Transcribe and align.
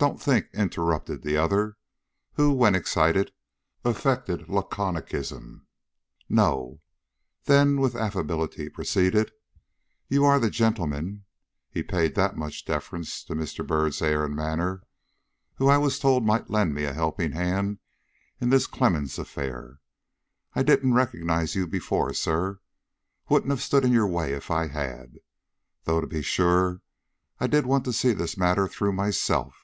"Don't 0.00 0.22
think," 0.22 0.46
interrupted 0.54 1.22
the 1.22 1.36
other, 1.36 1.76
who, 2.34 2.52
when 2.54 2.76
excited, 2.76 3.32
affected 3.84 4.42
laconicism, 4.48 5.62
"know." 6.28 6.80
Then, 7.46 7.80
with 7.80 7.96
affability, 7.96 8.68
proceeded, 8.68 9.32
"You 10.06 10.24
are 10.24 10.38
the 10.38 10.50
gentleman" 10.50 11.24
he 11.74 11.82
paid 11.82 12.14
that 12.14 12.36
much 12.36 12.64
deference 12.64 13.24
to 13.24 13.34
Mr. 13.34 13.66
Byrd's 13.66 14.00
air 14.00 14.24
and 14.24 14.36
manner, 14.36 14.84
"who 15.56 15.66
I 15.66 15.78
was 15.78 15.98
told 15.98 16.24
might 16.24 16.48
lend 16.48 16.74
me 16.76 16.84
a 16.84 16.92
helping 16.94 17.32
hand 17.32 17.80
in 18.40 18.50
this 18.50 18.68
Clemmens 18.68 19.18
affair. 19.18 19.80
I 20.54 20.62
didn't 20.62 20.94
recognize 20.94 21.56
you 21.56 21.66
before, 21.66 22.14
sir. 22.14 22.60
Wouldn't 23.28 23.50
have 23.50 23.60
stood 23.64 23.84
in 23.84 23.90
your 23.90 24.06
way 24.06 24.32
if 24.32 24.48
I 24.48 24.68
had. 24.68 25.16
Though, 25.82 26.00
to 26.00 26.06
be 26.06 26.22
sure, 26.22 26.82
I 27.40 27.48
did 27.48 27.66
want 27.66 27.84
to 27.86 27.92
see 27.92 28.12
this 28.12 28.36
matter 28.38 28.68
through 28.68 28.92
myself. 28.92 29.56